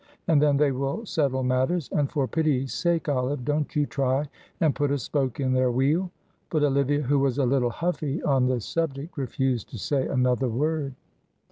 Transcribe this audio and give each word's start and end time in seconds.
And 0.27 0.41
then 0.41 0.57
they 0.57 0.71
will 0.71 1.05
settle 1.05 1.43
matters. 1.43 1.87
And 1.91 2.09
for 2.11 2.27
pity's 2.27 2.73
sake, 2.73 3.07
Olive, 3.07 3.45
don't 3.45 3.75
you 3.75 3.85
try 3.85 4.25
and 4.59 4.73
put 4.73 4.89
a 4.89 4.97
spoke 4.97 5.39
in 5.39 5.53
their 5.53 5.69
wheel." 5.71 6.09
But 6.49 6.63
Olivia, 6.63 7.03
who 7.03 7.19
was 7.19 7.37
a 7.37 7.45
little 7.45 7.69
huffy 7.69 8.19
on 8.23 8.47
the 8.47 8.61
subject, 8.61 9.15
refused 9.15 9.69
to 9.69 9.77
say 9.77 10.07
another 10.07 10.49
word. 10.49 10.95